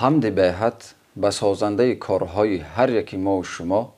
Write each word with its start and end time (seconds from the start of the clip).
حمد 0.00 0.26
بیحت 0.26 0.94
به 1.16 1.30
سازنده 1.30 1.94
کارهای 1.94 2.56
هر 2.56 2.90
یکی 2.90 3.16
ما 3.16 3.36
و 3.36 3.44
شما 3.44 3.92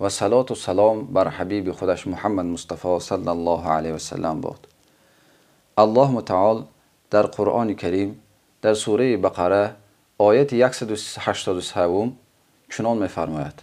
و 0.00 0.08
صلات 0.08 0.50
و 0.50 0.54
سلام 0.54 1.06
بر 1.06 1.28
حبیب 1.28 1.72
خودش 1.72 2.06
محمد 2.06 2.44
مصطفی 2.44 2.98
صلی 3.00 3.28
الله 3.28 3.68
علیه 3.68 3.92
و 3.92 3.98
سلم 3.98 4.40
باد. 4.40 4.66
الله 5.78 6.10
متعال 6.10 6.64
در 7.10 7.22
قرآن 7.22 7.74
کریم 7.74 8.20
در 8.62 8.74
سوره 8.74 9.16
بقره 9.16 9.74
آیت 10.18 10.72
183 10.72 12.12
چنان 12.70 12.98
میفرماید. 12.98 13.62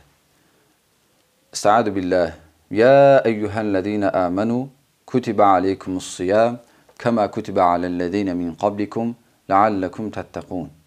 استعاذ 1.54 1.90
بالله. 1.90 2.34
یا 2.72 3.22
ایها 3.26 3.60
الذين 3.60 4.04
آمنوا 4.04 4.66
كتب 5.08 5.42
عليكم 5.42 5.96
الصيام 5.96 6.60
كما 7.00 7.28
كتب 7.28 7.60
على 7.60 7.88
الذين 7.88 8.34
من 8.34 8.54
قبلكم 8.54 9.14
لعلكم 9.50 10.10
تتقون. 10.10 10.81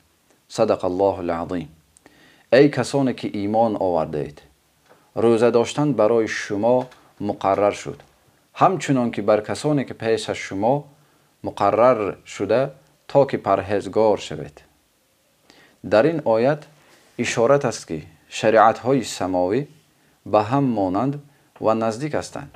صدق 0.49 0.85
الله 0.85 1.19
العظیم 1.19 1.69
ای 2.53 2.69
کسانی 2.69 3.15
که 3.15 3.31
ایمان 3.33 3.77
آورده 3.77 4.19
اید 4.19 4.43
روزه 5.15 5.51
داشتن 5.51 5.93
برای 5.93 6.29
شما 6.29 6.87
مقرر 7.21 7.71
شد 7.71 8.03
همچنان 8.55 9.11
که 9.11 9.23
بر 9.23 9.41
کسانی 9.41 9.85
که 9.85 9.95
پیش 9.95 10.31
از 10.31 10.37
شما 10.37 10.85
مقرر 11.45 12.15
شده 12.27 12.71
تا 13.09 13.25
که 13.25 13.37
پرهزگار 13.37 14.17
شوید 14.17 14.61
در 15.91 16.03
این 16.03 16.23
آیت 16.25 16.65
اشارت 17.19 17.65
است 17.65 17.89
که 17.89 18.03
شریعت 18.29 18.79
های 18.79 19.05
سماوی 19.05 19.67
به 20.27 20.43
هم 20.43 20.65
مانند 20.65 21.23
و 21.61 21.75
نزدیک 21.75 22.15
هستند 22.15 22.51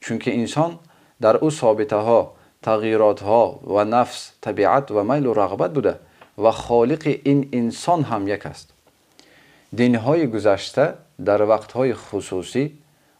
چونکه 0.00 0.34
انسان 0.34 0.78
در 1.20 1.36
او 1.36 1.50
ثابته 1.50 1.96
ها 1.96 2.34
تغییرات 2.62 3.22
ها 3.22 3.60
و 3.66 3.84
نفس 3.84 4.32
طبیعت 4.40 4.90
و 4.90 5.04
میل 5.04 5.26
و 5.26 5.34
رغبت 5.34 5.72
بوده 5.72 5.98
و 6.38 6.50
خالق 6.50 7.16
این 7.24 7.48
انسان 7.52 8.02
هم 8.02 8.28
یک 8.28 8.46
است. 8.46 8.70
دین 9.76 9.94
های 9.94 10.26
گذشته 10.26 10.94
در 11.24 11.42
وقت 11.42 11.72
های 11.72 11.94
خصوصی 11.94 12.78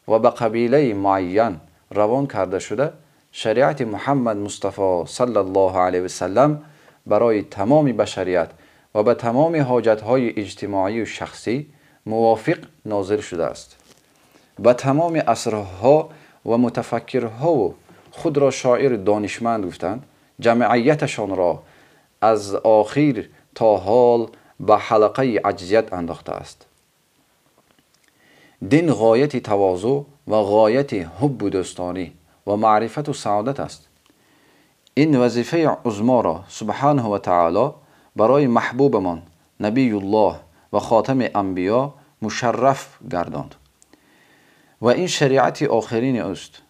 و 0.09 0.19
به 0.19 0.31
قبیله 0.31 0.95
معین 0.95 1.57
روان 1.91 2.27
کرده 2.27 2.59
شده 2.59 2.93
شریعت 3.33 3.83
محمد 3.83 4.37
مصطفی 4.37 5.05
صلی 5.07 5.37
الله 5.37 5.79
علیه 5.79 6.01
و 6.01 6.09
سلم 6.09 6.63
برای 7.07 7.43
تمام 7.43 7.85
بشریت 7.85 8.51
و 8.95 9.03
به 9.03 9.15
تمام 9.15 9.63
حاجت 9.63 10.01
های 10.01 10.41
اجتماعی 10.41 11.03
و 11.03 11.05
شخصی 11.05 11.67
موافق 12.07 12.59
نازل 12.87 13.21
شده 13.21 13.45
است. 13.45 13.77
به 14.59 14.73
تمام 14.73 15.23
اصرها 15.27 16.11
و 16.47 16.59
متفکرها 16.59 17.53
و 17.53 17.75
خود 18.11 18.39
را 18.39 18.51
شاعر 18.51 18.97
دانشمند 18.97 19.67
گفتند 19.67 20.03
جمعیتشان 20.41 21.37
را 21.37 21.63
از 22.21 22.55
آخر 22.55 23.25
تا 23.55 23.77
حال 23.77 24.27
به 24.61 24.77
حلقه 24.77 25.41
عجزیت 25.45 25.93
انداخته 25.93 26.33
است. 26.33 26.67
دین 28.69 28.93
غایت 28.93 29.37
تواضع 29.37 30.01
و 30.29 30.43
غایت 30.43 30.93
حب 30.95 31.43
و 31.43 31.51
دوستانی 31.51 32.13
و 32.47 32.57
معرفت 32.57 33.09
و 33.09 33.13
سعادت 33.13 33.61
است. 33.61 33.89
این 34.95 35.19
وظیفه 35.19 35.69
عظما 35.85 36.21
را 36.21 36.45
سبحانه 36.49 37.03
و 37.03 37.19
تعالی 37.19 37.71
برای 38.17 38.47
محبوبمان 38.47 39.23
نبی 39.61 39.93
الله 39.93 40.35
و 40.73 40.79
خاتم 40.79 41.19
انبیا 41.35 41.95
مشرف 42.23 42.99
گرداند. 43.11 43.55
و 44.81 44.87
این 44.87 45.07
شریعت 45.07 45.63
آخرین 45.63 46.23
است 46.23 46.63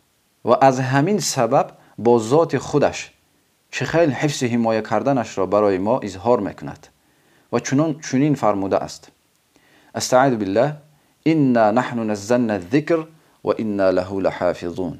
و 0.44 0.50
از 0.60 0.80
همین 0.80 1.18
سبب 1.18 1.70
با 1.98 2.18
ذات 2.18 2.58
خودش 2.58 3.12
چه 3.70 3.84
خیلی 3.84 4.12
حفظ 4.12 4.42
حمایه 4.42 4.82
کردنش 4.82 5.38
را 5.38 5.46
برای 5.46 5.78
ما 5.78 5.98
اظهار 5.98 6.40
می‌کند 6.40 6.86
و 7.52 7.58
چنون 7.58 8.00
چنین 8.10 8.34
فرموده 8.34 8.76
است. 8.76 9.08
استعاذ 9.94 10.32
بالله. 10.32 10.74
انا 11.26 11.70
نحن 11.70 12.10
نزلنا 12.10 12.52
الذکر 12.52 13.06
و 13.44 13.48
انا 13.58 13.90
له 13.90 14.12
لحافظون. 14.12 14.98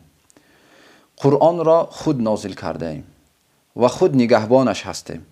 قرآن 1.17 1.65
را 1.65 1.89
خود 1.91 2.23
نازل 2.23 2.53
کرده 2.53 2.87
ایم 2.87 3.05
و 3.77 3.89
خود 3.89 4.15
نگهبانش 4.15 4.87
هستیم. 4.87 5.27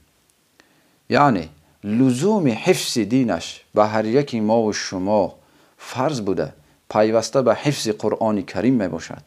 یعنی 1.11 1.49
لزوم 1.85 2.49
حفظ 2.49 2.99
دینش 2.99 3.65
به 3.75 3.87
هر 3.87 4.05
یکی 4.05 4.41
ما 4.41 4.63
و 4.63 4.73
شما 4.73 5.35
فرض 5.79 6.21
بوده 6.21 6.53
پیوسته 6.91 7.43
به 7.43 7.55
حفظ 7.55 7.89
قرآن 7.89 8.43
کریم 8.43 8.75
می 8.75 8.89
باشد 8.89 9.23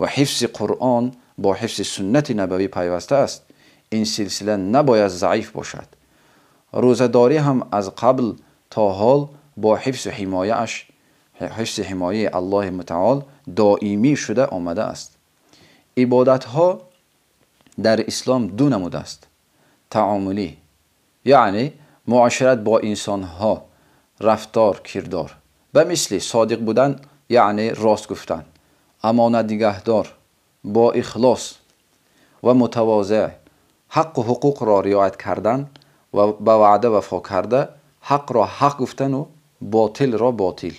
و 0.00 0.06
حفظ 0.06 0.44
قرآن 0.44 1.12
با 1.38 1.54
حفظ 1.54 1.86
سنت 1.86 2.30
نبوی 2.30 2.68
پیوسته 2.68 3.14
است. 3.14 3.42
این 3.88 4.04
سلسله 4.04 4.56
نباید 4.56 5.08
ضعیف 5.08 5.50
باشد. 5.50 5.86
روزداری 6.72 7.36
هم 7.36 7.66
از 7.72 7.94
قبل 7.94 8.32
تا 8.70 8.92
حال 8.92 9.28
با 9.56 9.76
حفظ 9.76 10.06
اش 10.52 10.86
حفظ 11.34 11.80
حمایه 11.80 12.36
الله 12.36 12.70
متعال 12.70 13.22
دائمی 13.56 14.16
شده 14.16 14.46
آمده 14.46 14.82
است. 14.82 15.16
عبادت 15.96 16.44
ها 16.44 16.80
در 17.82 18.06
اسلام 18.06 18.46
دو 18.46 18.68
نمود 18.68 18.96
است. 18.96 19.26
تعاملی 19.90 20.56
یعنی 21.24 21.72
معاشرت 22.06 22.58
با 22.58 22.78
انسان 22.78 23.22
ها 23.22 23.64
رفتار 24.20 24.80
کردار. 24.80 25.36
به 25.72 25.84
مثل 25.84 26.18
صادق 26.18 26.60
بودن 26.60 27.00
یعنی 27.28 27.70
راست 27.70 28.08
گفتن. 28.08 28.44
امانت 29.02 29.44
نگهدار. 29.44 30.17
бо 30.64 30.92
ихлос 30.94 31.58
ва 32.42 32.54
мутавозеъ. 32.54 33.30
ҳаққу 33.96 34.20
ҳуқуқро 34.28 34.76
риоят 34.88 35.16
кардан 35.16 35.60
ва 36.12 36.24
ба 36.46 36.54
ваъда 36.62 36.88
вафо 36.90 37.20
карда 37.20 37.60
ҳаққро 38.10 38.42
ҳақ 38.58 38.74
гуфтану 38.82 39.28
ботилро 39.60 40.30
ботил. 40.32 40.76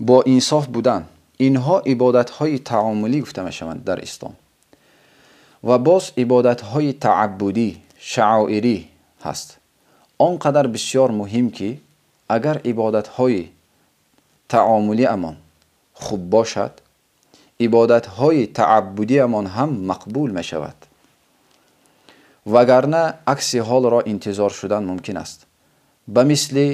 бо 0.00 0.16
инсоф 0.34 0.64
будан 0.74 1.02
инҳо 1.46 1.76
ибодатҳои 1.92 2.58
таомулӣ 2.70 3.18
гуфта 3.24 3.42
мешаванд 3.48 3.80
дар 3.88 3.98
ислом. 4.08 4.34
ва 5.68 5.76
боз 5.78 6.04
ибодатҳои 6.24 6.92
таъаббудӣ 7.04 7.70
шаоирӣ 8.10 8.78
ҳаст. 9.24 9.48
он 10.26 10.34
қадар 10.44 10.66
бисёр 10.76 11.10
муҳим 11.20 11.46
ки 11.56 11.80
агар 12.28 12.56
ибодатҳои 12.70 13.50
таомулиамон 14.48 15.36
хуб 15.94 16.20
бошад 16.36 16.72
ибодатҳои 17.66 18.42
таъаббудиамон 18.58 19.46
ҳам 19.56 19.70
мақбул 19.90 20.30
мешавад. 20.38 20.78
Вагарна 22.54 23.02
акси 23.32 23.58
ҳолро 23.68 24.00
интизор 24.12 24.50
шудан 24.60 24.84
мумкин 24.90 25.16
аст. 25.24 25.46
Ба 26.14 26.22
мисли 26.30 26.66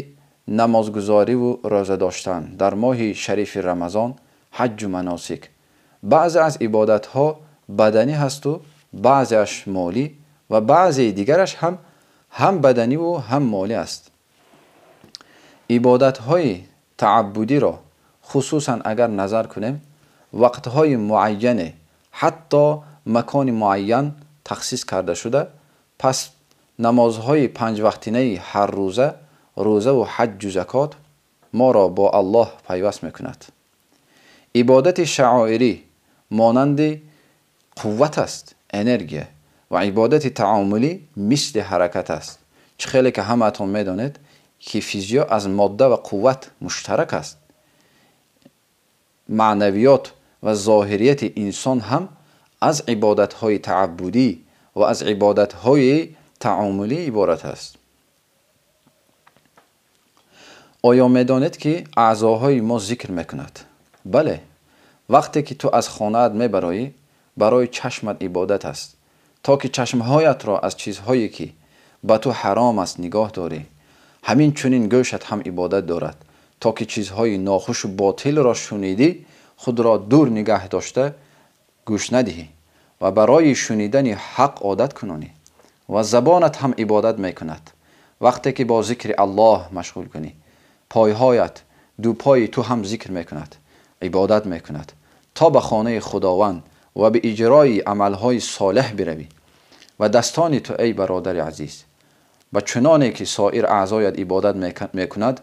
намозгузориву 0.61 1.51
рӯза 1.73 1.97
доштан 2.05 2.43
дар 2.61 2.73
моҳи 2.85 3.09
шарифи 3.25 3.59
рамазон 3.69 4.11
ҳаҷҷу 4.59 4.89
маносик. 4.97 5.43
Баъзе 6.13 6.41
аз 6.49 6.55
ибодатҳо 6.67 7.27
баданӣ 7.81 8.15
ҳасту 8.23 8.53
баъзеаш 9.07 9.53
молӣ 9.77 10.07
ва 10.53 10.59
баъзеи 10.73 11.11
дигараш 11.19 11.53
ҳам 11.61 11.75
ҳам 12.41 12.55
баданиву 12.65 13.11
ҳам 13.29 13.45
молӣ 13.55 13.77
аст. 13.85 14.03
Ибодатҳои 15.77 16.53
таъаббудиро 17.01 17.75
хусусан 18.29 18.81
агар 18.91 19.11
назар 19.21 19.47
кунем 19.55 19.77
вақтҳои 20.43 20.97
муайяне 21.11 21.69
ҳатто 22.21 22.65
макони 23.17 23.53
муайян 23.63 24.07
тахсис 24.49 24.83
карда 24.91 25.15
шуда 25.23 25.43
пас 25.99 26.19
намозҳои 26.87 27.47
панҷвақтинаи 27.59 28.41
ҳаррӯза 28.51 29.09
рӯзаву 29.67 30.03
ҳаҷҷу 30.15 30.51
закот 30.59 30.91
моро 31.59 31.85
бо 31.99 32.07
аллоҳ 32.21 32.49
пайваст 32.67 33.01
мекунад. 33.07 33.41
Ибодати 34.61 35.05
шаоирӣ 35.17 35.73
монанди 36.39 36.91
қувват 37.81 38.15
аст 38.27 38.45
энергия 38.81 39.27
ва 39.73 39.79
ибодати 39.91 40.31
таомулӣ 40.41 40.93
мисли 41.31 41.61
ҳаракат 41.71 42.09
аст 42.19 42.39
чӣ 42.79 42.87
хеле 42.91 43.11
ки 43.17 43.23
ҳамаатон 43.29 43.69
медонед 43.77 44.15
ки 44.67 44.79
физиё 44.89 45.23
аз 45.37 45.45
модда 45.59 45.87
ва 45.93 45.99
қувват 46.09 46.41
муштарак 46.65 47.13
аст. 47.21 47.37
Маънавиёт 49.41 50.05
و 50.45 50.55
ظاهریت 50.55 51.39
انسان 51.39 51.81
هم 51.81 52.09
از 52.61 52.83
عبادتهای 52.89 53.59
تعبدی 53.59 54.45
و 54.75 54.81
از 54.81 55.03
عبادتهای 55.03 56.09
تعاملی 56.41 57.07
عبارت 57.07 57.45
است 57.45 57.77
آیا 60.83 61.09
میدانید 61.09 61.57
که 61.57 61.85
اعضاهای 61.97 62.61
ما 62.61 62.79
ذکر 62.79 63.11
میکند؟ 63.11 63.61
بله 64.05 64.41
وقتی 65.09 65.43
که 65.43 65.55
تو 65.55 65.71
از 65.73 65.89
خانهت 65.89 66.33
میبرایی 66.33 66.95
برای 67.37 67.69
چشمت 67.69 68.23
عبادت 68.23 68.65
است 68.65 68.97
تا 69.43 69.57
که 69.57 69.69
چشمهایت 69.69 70.45
را 70.45 70.59
از 70.59 70.77
چیزهایی 70.77 71.29
که 71.29 71.51
به 72.05 72.19
تو 72.19 72.31
حرام 72.31 72.79
است 72.79 73.01
نگاه 73.01 73.31
داری 73.31 73.67
همین 74.23 74.53
چنین 74.53 74.89
گوشت 74.89 75.25
هم 75.25 75.41
عبادت 75.41 75.87
دارد 75.87 76.25
تا 76.61 76.73
که 76.73 76.85
چیزهای 76.85 77.39
ناخوش 77.39 77.85
و 77.85 77.89
باطل 77.89 78.37
را 78.37 78.55
شنیدی 78.55 79.27
худро 79.63 79.95
дур 80.11 80.27
нигаҳ 80.39 80.63
дошта 80.75 81.05
гӯш 81.89 82.05
надиҳӣ 82.15 82.47
ва 83.03 83.09
барои 83.19 83.55
шунидани 83.65 84.15
ҳақ 84.33 84.55
одат 84.71 84.93
кунонӣ 84.99 85.31
ва 85.93 86.01
забонат 86.13 86.55
ҳам 86.61 86.73
ибодат 86.85 87.17
мекунад. 87.27 87.65
Вақте 88.25 88.53
ки 88.57 88.65
бо 88.71 88.83
зикри 88.83 89.15
аллоҳ 89.25 89.61
машғул 89.79 90.07
кунӣ 90.13 90.31
пойҳоят 90.93 91.57
дупои 92.05 92.47
ту 92.55 92.61
ҳам 92.69 92.81
зикр 92.91 93.11
мекунад 93.19 93.51
ибодат 94.09 94.45
мекунад 94.55 94.89
то 95.37 95.51
ба 95.55 95.61
хонаи 95.69 96.01
худованд 96.09 96.61
ва 97.01 97.09
ба 97.13 97.19
иҷрои 97.31 97.83
амалҳои 97.93 98.41
солеҳ 98.57 98.89
биравӣ 98.99 99.27
ва 100.01 100.07
дастони 100.09 100.61
ту 100.67 100.73
эй 100.85 100.93
бародари 101.01 101.41
азиз 101.51 101.75
ба 102.53 102.61
чуноне 102.71 103.11
ки 103.17 103.25
соир 103.37 103.65
аъзоят 103.81 104.15
ибодат 104.25 104.57
мекунад 105.01 105.37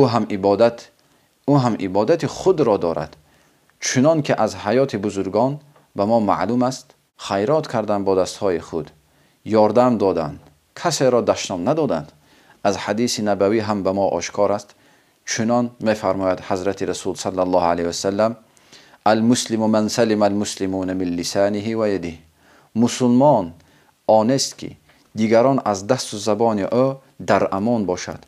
ӯ 0.00 0.02
ҳам 0.12 0.24
ибодат 0.36 0.76
ӯ 1.52 1.54
ҳам 1.62 1.74
ибодати 1.86 2.26
худро 2.38 2.76
дорад. 2.84 3.12
چنان 3.86 4.22
که 4.22 4.40
از 4.40 4.56
حیات 4.56 4.96
بزرگان 4.96 5.60
به 5.96 6.04
ما 6.04 6.20
معلوم 6.20 6.62
است 6.62 6.94
خیرات 7.16 7.72
کردن 7.72 8.04
با 8.04 8.14
دستهای 8.14 8.60
خود. 8.60 8.90
یاردم 9.44 9.98
دادند 9.98 10.40
کسی 10.76 11.04
را 11.04 11.20
دشنام 11.20 11.68
ندادند. 11.68 12.12
از 12.64 12.76
حدیث 12.76 13.20
نبوی 13.20 13.60
هم 13.60 13.82
به 13.82 13.92
ما 13.92 14.04
آشکار 14.06 14.52
است. 14.52 14.74
چنان 15.26 15.70
میفرماید 15.80 16.40
حضرت 16.40 16.82
رسول 16.82 17.14
صلی 17.14 17.38
الله 17.38 17.62
علیه 17.62 17.86
و 17.86 17.92
سلم 17.92 18.36
المسلم 19.06 19.70
من 19.70 19.88
سلم 19.88 20.22
المسلمون 20.22 20.92
من 20.92 21.04
لسانه 21.04 21.76
و 21.76 21.88
یده. 21.88 22.14
مسلمان 22.76 23.52
آنست 24.06 24.58
که 24.58 24.70
دیگران 25.14 25.62
از 25.64 25.86
دست 25.86 26.14
و 26.14 26.16
زبان 26.16 26.58
او 26.58 26.96
در 27.26 27.54
امان 27.54 27.86
باشد. 27.86 28.18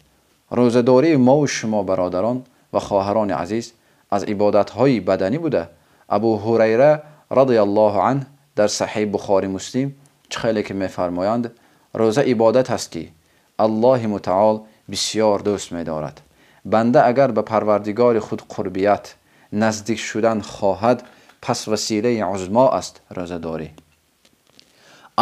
روزداری 0.51 1.17
ما 1.17 1.37
و 1.37 1.47
شما 1.47 1.83
برادران 1.83 2.45
و 2.73 2.81
خواهران 2.81 3.31
عزیز 3.31 3.73
аз 4.11 4.23
ибодатҳои 4.35 5.01
баданӣ 5.09 5.39
буда. 5.45 5.63
Абу 6.17 6.31
ҳурайра 6.45 6.93
радиллоҳу 7.39 8.01
ан 8.11 8.19
дар 8.59 8.69
саҳиҳи 8.79 9.07
бухори 9.15 9.49
муслим 9.57 9.89
чӣ 10.31 10.37
хеле 10.41 10.63
ки 10.67 10.73
мефармоянд? 10.83 11.45
Рӯза 12.01 12.23
ибодат 12.33 12.69
аст 12.77 12.89
ки 12.95 13.05
аллоҳи 13.65 14.07
мутаол 14.15 14.57
бисёр 14.93 15.39
дӯст 15.49 15.69
медорад. 15.77 16.17
Банда 16.73 17.01
агар 17.11 17.31
ба 17.33 17.43
парвардигори 17.53 18.21
худ 18.27 18.41
қурбият 18.53 19.05
наздик 19.63 19.99
шудан 20.09 20.39
хоҳад 20.55 20.99
пас 21.45 21.61
василаи 21.73 22.23
узмо 22.35 22.67
аст 22.81 22.95
рӯзадорӣ 23.17 23.69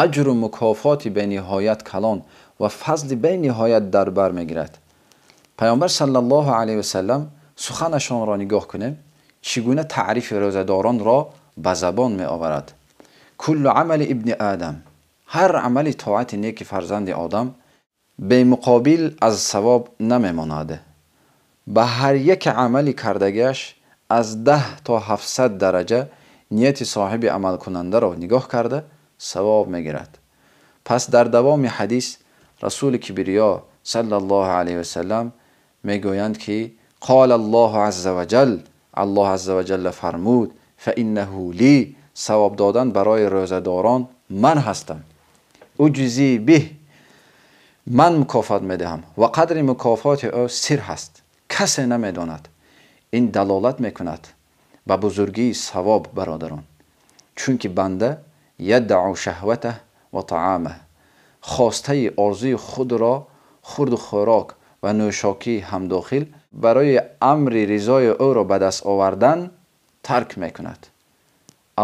аҷру 0.03 0.35
мукофоти 0.45 1.09
бениҳоят 1.19 1.81
калон 1.91 2.19
ва 2.61 2.69
фазли 2.69 3.17
бениҳоят 3.27 3.85
дар 3.95 4.09
бар 4.19 4.31
мегирад. 4.39 4.73
Пайомбар 5.59 5.91
саллаллоҳу 6.01 6.53
алайҳи 6.61 6.81
васаллам 6.83 7.23
سخنشان 7.57 8.27
را 8.27 8.37
نگاه 8.37 8.69
کنیم 8.69 8.99
چگونه 9.43 9.85
تعریف 9.85 10.33
روزداران 10.33 10.99
را 11.05 11.31
به 11.57 11.75
زبان 11.75 12.13
می 12.13 12.25
آورد 12.25 12.73
کل 13.39 13.67
عمل 13.67 14.07
ابن 14.09 14.33
آدم 14.33 14.83
هر 15.27 15.57
عمل 15.57 15.93
طاعت 15.93 16.35
نیک 16.35 16.65
فرزند 16.65 17.11
آدم 17.11 17.55
به 18.19 18.45
مقابل 18.45 19.11
از 19.21 19.39
ثواب 19.39 19.89
نمیماند. 20.01 20.81
به 21.67 21.85
هر 21.85 22.15
یک 22.15 22.49
عملی 22.49 22.93
کردگیش 22.93 23.75
از 24.11 24.45
ده 24.45 24.77
تا 24.77 24.99
700 24.99 25.59
درجه 25.59 26.07
نیت 26.51 26.85
صاحب 26.85 27.25
عمل 27.27 27.57
کننده 27.57 27.99
را 27.99 28.15
نگاه 28.15 28.49
کرده 28.49 28.85
ثواب 29.21 29.69
می‌گیرد. 29.69 30.19
پس 30.85 31.11
در 31.11 31.25
دوام 31.25 31.67
حدیث 31.67 32.17
رسول 32.63 32.97
کبریا 32.97 33.63
صلی 33.83 34.13
الله 34.13 34.47
علیه 34.47 34.79
و 34.79 34.83
سلم 34.83 35.33
می‌گویند 35.83 36.39
که 36.39 36.71
قال 37.07 37.33
الله 37.33 37.79
عز 37.79 38.07
وجل 38.07 38.59
الله 38.97 39.29
عز 39.29 39.49
وجل 39.49 39.91
فرمود 39.91 40.53
فانه 40.77 41.53
لی 41.53 41.97
ثواب 42.17 42.57
دادن 42.57 42.91
برای 42.91 43.27
روزداران 43.27 44.09
من 44.31 44.59
هستم. 44.59 45.01
اجزی 45.81 46.39
به 46.39 46.71
من 47.87 48.17
مکافات 48.17 48.63
می‌دهم 48.63 49.03
و 49.19 49.25
قدر 49.25 49.63
مکافات 49.63 50.25
او 50.25 50.49
سر 50.49 50.79
هست. 50.79 51.23
کسی 51.49 51.87
نمی‌داند. 51.87 52.49
این 53.11 53.27
دلالت 53.27 53.81
می‌کند 53.81 54.29
به 54.87 54.97
بزرگی 54.97 55.55
ثواب 55.55 56.07
برادران. 56.15 56.65
چون 57.37 57.59
که 57.59 57.69
بنده 57.69 58.19
یدعو 58.59 59.15
شهوته 59.15 59.81
و 60.15 60.23
طعامه. 60.23 60.77
خواسته 61.41 62.13
آرزوی 62.17 62.57
خود 62.57 62.93
را 62.93 63.27
خورد 63.63 63.93
و 63.93 63.97
خوراک 63.97 64.47
ва 64.85 64.91
нӯшокӣ 64.99 65.57
ҳамдохил 65.71 66.25
барои 66.65 66.97
амри 67.33 67.63
ризои 67.73 68.11
ӯро 68.29 68.43
ба 68.51 68.57
даст 68.65 68.81
овардан 68.93 69.41
тарк 70.07 70.31
мекунад. 70.43 70.81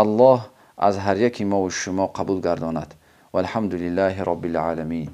Аллоҳ 0.01 0.41
аз 0.89 0.95
ҳар 1.05 1.17
яки 1.29 1.45
моу 1.53 1.67
шумо 1.81 2.07
қабул 2.17 2.39
гардонад. 2.47 2.91
Валҳамдулиллаҳи 3.35 4.25
роббилаламин 4.31 5.11